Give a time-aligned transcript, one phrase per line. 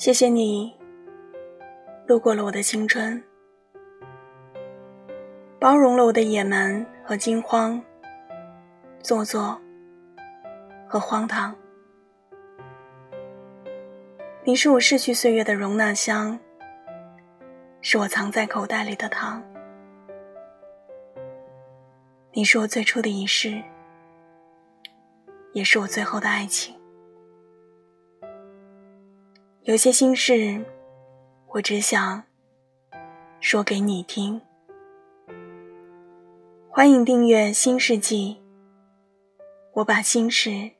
[0.00, 0.74] 谢谢你
[2.06, 3.22] 路过了我的青春，
[5.58, 7.78] 包容了我的野蛮和惊慌、
[9.02, 9.60] 做作
[10.88, 11.54] 和荒唐。
[14.42, 16.38] 你是我逝去岁月的容纳箱，
[17.82, 19.42] 是我藏在口袋里的糖。
[22.32, 23.62] 你是我最初的仪式，
[25.52, 26.79] 也是我最后的爱情。
[29.70, 30.60] 有些心事，
[31.46, 32.24] 我只想
[33.38, 34.42] 说给你听。
[36.68, 38.36] 欢迎订阅《新世纪》，
[39.74, 40.72] 我把心事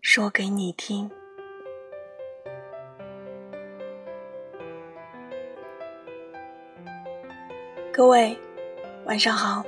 [0.00, 1.10] 说给你听。
[7.92, 8.34] 各位，
[9.04, 9.62] 晚上好。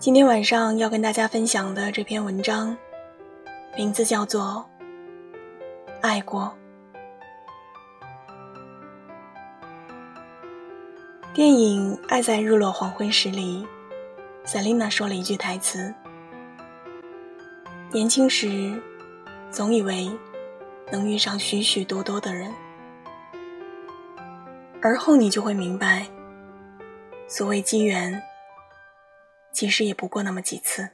[0.00, 2.76] 今天晚上要跟大家分享的这篇文章，
[3.76, 4.68] 名字叫做。
[6.02, 6.52] 爱过。
[11.32, 13.64] 电影《爱在日落黄昏时》里
[14.44, 15.94] ，Selina 说了一句台词
[17.92, 18.82] ：“年轻时，
[19.48, 20.10] 总以为
[20.90, 22.52] 能遇上许许多多的人，
[24.82, 26.08] 而后你就会明白，
[27.28, 28.20] 所谓机缘，
[29.52, 30.90] 其实也不过那么几次。”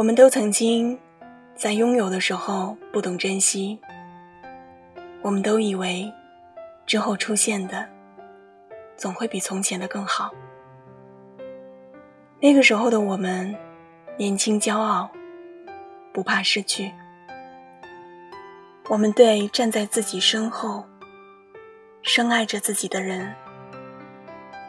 [0.00, 0.98] 我们都曾经
[1.54, 3.78] 在拥有的时候不懂珍惜，
[5.20, 6.10] 我们都以为
[6.86, 7.86] 之后出现的
[8.96, 10.30] 总会比从前的更好。
[12.40, 13.54] 那个时候的我们
[14.16, 15.10] 年轻骄傲，
[16.14, 16.90] 不怕失去。
[18.88, 20.82] 我们对站在自己身后、
[22.00, 23.30] 深爱着自己的人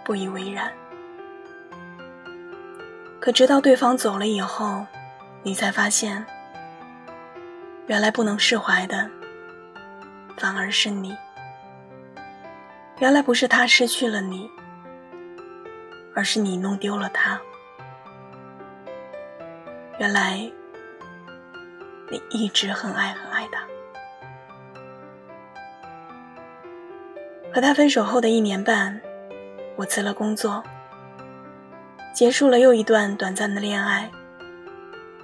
[0.03, 0.69] 不以为然。
[3.21, 4.85] 可直到对方走了以后，
[5.43, 6.25] 你才发现，
[7.87, 9.09] 原来不能释怀的，
[10.37, 11.17] 反而是你。
[12.99, 14.47] 原来不是他失去了你，
[16.15, 17.41] 而是你弄丢了他。
[19.97, 20.37] 原来
[22.11, 23.63] 你一直很爱很爱他。
[27.51, 29.01] 和他分手后的一年半，
[29.75, 30.63] 我辞了工作，
[32.13, 34.09] 结束了又一段短暂的恋爱。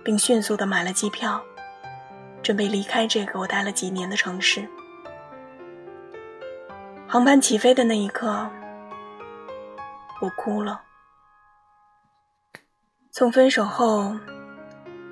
[0.07, 1.43] 并迅速的买了机票，
[2.41, 4.65] 准备离开这个我待了几年的城市。
[7.05, 8.49] 航班起飞的那一刻，
[10.21, 10.81] 我哭了。
[13.11, 14.15] 从分手后，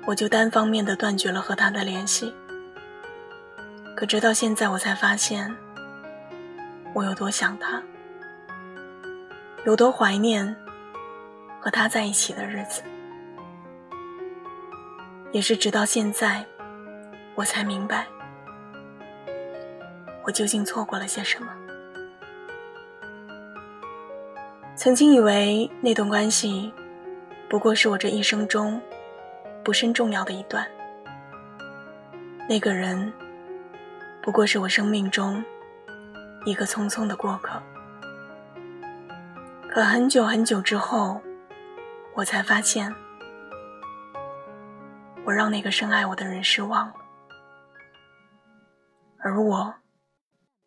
[0.06, 2.34] 我就单方面的断绝了和他的联系。
[3.94, 5.54] 可直到现在，我才发现，
[6.94, 7.82] 我有多想他，
[9.66, 10.56] 有多怀念
[11.60, 12.82] 和他在一起的日子。
[15.36, 16.42] 也是直到现在，
[17.34, 18.06] 我才明白，
[20.24, 21.52] 我究竟错过了些什么。
[24.74, 26.72] 曾经以为那段关系，
[27.50, 28.80] 不过是我这一生中
[29.62, 30.66] 不甚重要的一段。
[32.48, 33.12] 那个人，
[34.22, 35.44] 不过是我生命中
[36.46, 37.62] 一个匆匆的过客。
[39.68, 41.20] 可很久很久之后，
[42.14, 42.90] 我才发现。
[45.26, 46.94] 我让那个深爱我的人失望了，
[49.18, 49.74] 而我，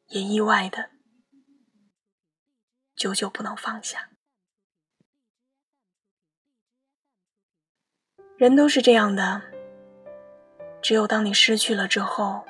[0.07, 0.89] 也意外的，
[2.93, 4.09] 久久不能放下。
[8.35, 9.41] 人都是这样的，
[10.81, 12.45] 只有当你失去了之后，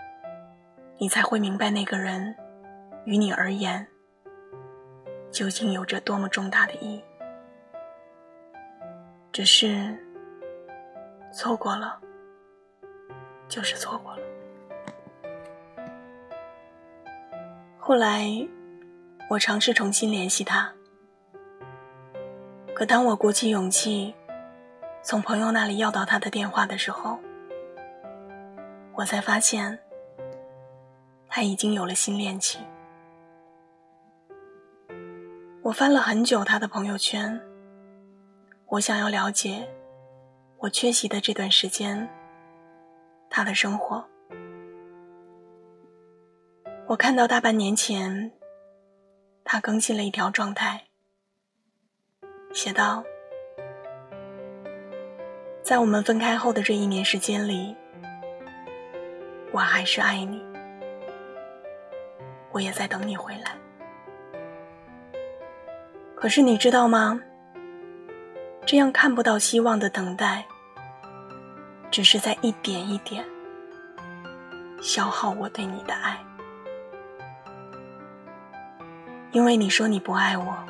[0.97, 2.35] 你才会明白那个人，
[3.05, 3.87] 于你而言，
[5.31, 7.03] 究竟有着多么重大的意义。
[9.31, 10.08] 只是。
[11.31, 11.99] 错过了，
[13.47, 14.23] 就是错过了。
[17.77, 18.27] 后来，
[19.29, 20.71] 我尝试重新联系他，
[22.73, 24.13] 可当我鼓起勇气
[25.01, 27.19] 从朋友那里要到他的电话的时候，
[28.93, 29.79] 我才发现
[31.27, 32.61] 他已经有了新恋情。
[35.61, 37.39] 我翻了很久他的朋友圈，
[38.65, 39.67] 我想要了解。
[40.61, 42.09] 我缺席的这段时间，
[43.29, 44.03] 他的生活，
[46.85, 48.29] 我看到大半年前，
[49.45, 50.83] 他更新了一条状态，
[52.51, 53.05] 写道
[55.63, 57.73] ：“在我们分开后的这一年时间里，
[59.53, 60.43] 我还是爱你，
[62.51, 63.55] 我也在等你回来。
[66.15, 67.21] 可是你知道吗？
[68.65, 70.43] 这样看不到希望的等待。”
[71.91, 73.25] 只是在一点一点
[74.81, 76.17] 消耗我对你的爱。
[79.31, 80.65] 因为你说你不爱我，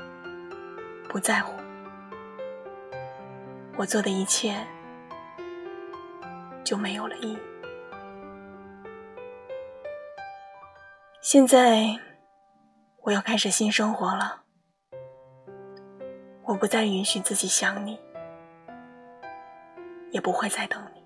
[1.08, 1.54] 不在乎，
[3.78, 4.56] 我做的一切
[6.64, 7.38] 就没有了意义。
[11.22, 11.98] 现在
[13.04, 14.42] 我要开始新生活了，
[16.44, 17.98] 我不再允许自己想你，
[20.12, 20.99] 也不会再等你。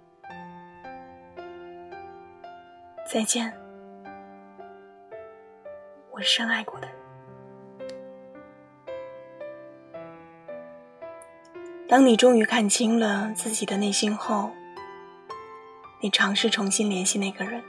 [3.14, 3.54] 再见，
[6.10, 6.96] 我深爱过的人。
[11.88, 14.50] 当你终于看清了自己的内心后，
[16.02, 17.62] 你尝试重新联系那个人，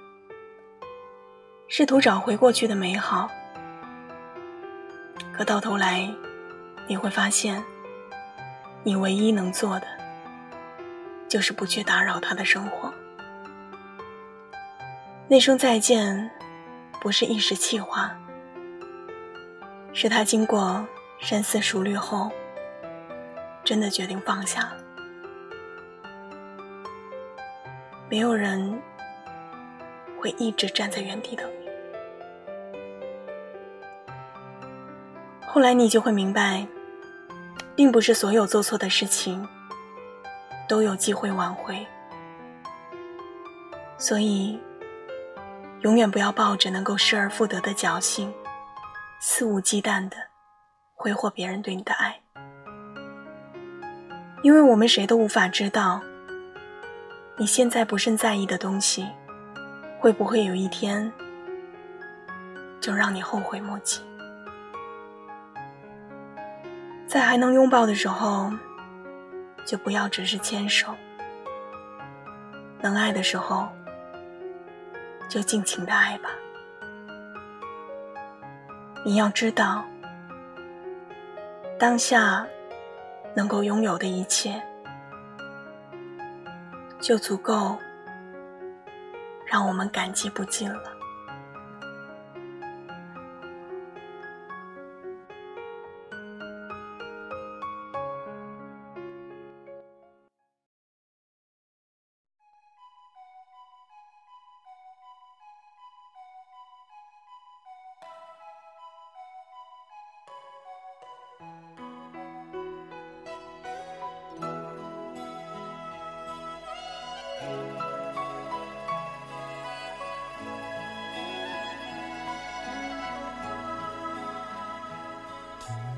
[1.69, 3.29] 试图找回过去的美好，
[5.31, 6.11] 可到头来，
[6.87, 7.63] 你会发现，
[8.83, 9.87] 你唯一能做的，
[11.29, 12.91] 就是不去打扰他的生活。
[15.27, 16.31] 那声再见，
[17.01, 18.15] 不是一时气话，
[19.93, 20.87] 是他经过
[21.19, 22.31] 深思熟虑后。
[23.65, 24.77] 真的决定放下了，
[28.11, 28.79] 没有人
[30.21, 31.67] 会一直站在原地等你。
[35.47, 36.67] 后来你就会明白，
[37.75, 39.49] 并不是所有做错的事情
[40.69, 41.87] 都有机会挽回，
[43.97, 44.61] 所以
[45.85, 48.33] 永远不要抱着能够失而复得的侥幸，
[49.21, 50.17] 肆无忌惮的
[50.95, 52.19] 挥霍别人对你的爱。
[54.43, 56.01] 因为我们谁都无法知道，
[57.37, 59.07] 你现在不甚在意的东西，
[60.01, 61.13] 会不会有一天
[62.81, 64.01] 就让你后悔莫及。
[67.07, 68.51] 在还能拥抱的时候，
[69.67, 70.95] 就不要只是牵手；
[72.81, 73.69] 能爱的时候，
[75.29, 76.31] 就尽情的爱吧。
[79.05, 79.85] 你要知道，
[81.79, 82.47] 当下。
[83.37, 84.63] 能够拥有的一切，
[87.01, 87.77] 就足够
[89.45, 90.85] 让我们感激不尽了。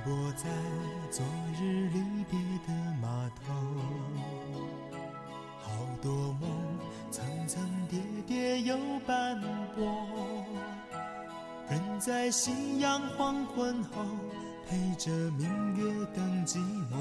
[0.08, 0.48] 我在
[1.10, 1.26] 昨
[1.58, 2.72] 日离别的
[3.02, 3.52] 码头，
[5.60, 6.48] 好多梦
[7.10, 7.60] 层层
[7.90, 9.42] 叠叠又斑
[9.74, 9.84] 驳，
[11.68, 14.04] 人在夕阳黄昏后，
[14.68, 16.94] 陪着明月等寂寞。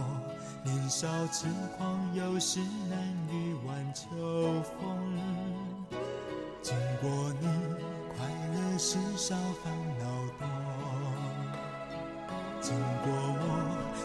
[0.63, 1.45] 年少痴
[1.77, 2.59] 狂，有时
[2.89, 2.97] 难
[3.31, 4.07] 御晚秋
[4.79, 5.19] 风。
[6.63, 7.47] 经过你，
[8.17, 10.14] 快乐时少，烦恼。
[12.65, 13.45] 经过我，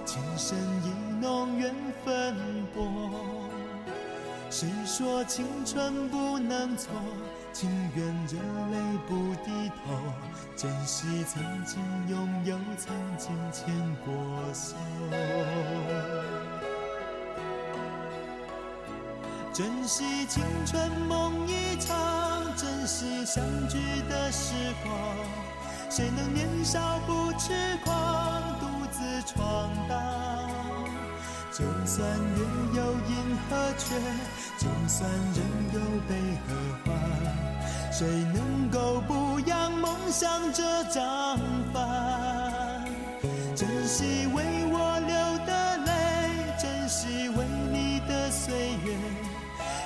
[0.04, 1.74] 情深意浓，缘
[2.04, 2.36] 分
[2.74, 2.78] 薄。
[4.50, 6.92] 谁说青春不能错？
[7.54, 8.36] 情愿热
[8.70, 9.96] 泪不低头，
[10.54, 13.74] 珍惜曾经拥有，曾经牵
[14.04, 14.12] 过
[14.52, 14.76] 手。
[19.54, 23.78] 珍惜青春梦一场，珍惜相聚
[24.10, 24.52] 的时
[24.84, 25.49] 光。
[26.00, 27.52] 谁能年少不痴
[27.84, 27.94] 狂，
[28.58, 29.98] 独自闯荡？
[31.52, 32.40] 就算月
[32.74, 33.94] 有阴和缺，
[34.56, 36.14] 就算人有悲
[36.46, 36.54] 和
[36.86, 36.96] 欢，
[37.92, 41.38] 谁能够不扬梦想这张
[41.70, 42.82] 帆？
[43.54, 44.42] 珍惜为
[44.72, 45.14] 我流
[45.46, 45.90] 的泪，
[46.58, 48.54] 珍惜为你的岁
[48.86, 48.96] 月，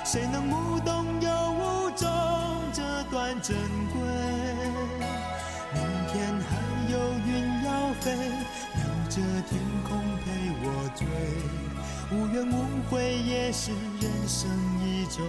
[0.05, 2.07] 谁能无动又无衷
[2.71, 3.57] 这段珍
[3.91, 4.24] 贵？
[8.05, 9.15] 飞，留着
[9.49, 10.29] 天空陪
[10.61, 11.07] 我追，
[12.11, 12.53] 无怨无
[12.87, 14.47] 悔也是人生
[14.85, 15.25] 一种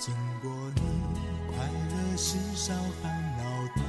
[0.00, 0.80] 经过你，
[1.52, 3.44] 快乐时少，烦恼
[3.76, 3.82] 多。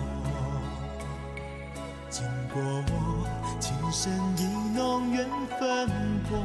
[2.09, 2.21] 经
[2.53, 3.25] 过我，
[3.61, 4.43] 情深意
[4.75, 5.25] 浓缘
[5.57, 5.87] 分
[6.29, 6.37] 薄。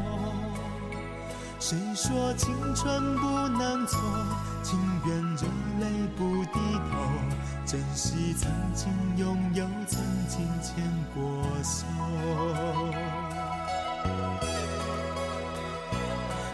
[1.58, 3.26] 谁说青春不
[3.58, 3.98] 能错？
[4.62, 5.48] 情愿热
[5.80, 5.84] 泪
[6.16, 6.60] 不低
[6.92, 6.96] 头，
[7.66, 10.76] 珍惜曾经拥有，曾经牵
[11.12, 11.84] 过手。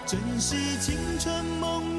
[0.07, 1.91] 珍惜青春梦，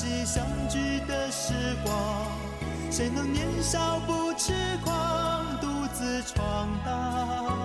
[0.00, 1.52] 惜相聚的时
[1.84, 1.94] 光。
[2.90, 7.58] 谁能年少不痴狂，独自闯荡？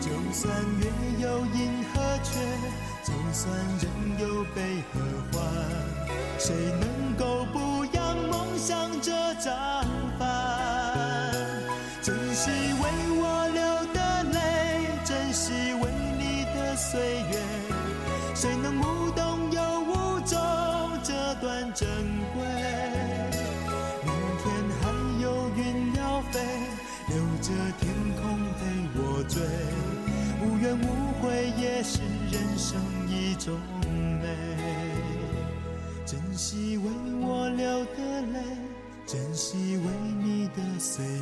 [0.00, 2.40] 就算月有阴和缺，
[3.04, 3.88] 就算人
[4.18, 4.98] 有悲和
[5.30, 5.46] 欢，
[6.36, 9.85] 谁能够不扬梦想这张
[27.08, 28.60] 留着天空陪
[28.94, 29.40] 我追。
[30.42, 30.84] 无怨无
[31.20, 33.58] 悔也是人生一种
[34.20, 34.26] 美。
[36.04, 36.84] 珍惜为
[37.20, 38.40] 我流的泪，
[39.06, 39.84] 珍惜为
[40.22, 41.12] 你的岁月。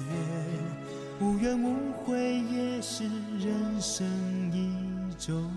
[1.20, 3.04] 无怨无悔也是
[3.38, 4.06] 人生
[4.52, 4.74] 一
[5.18, 5.50] 种。